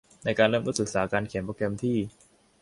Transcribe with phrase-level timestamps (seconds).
[0.23, 1.97] ในการเริ่มต้นศึกษาการเขียนโปรแกรมที่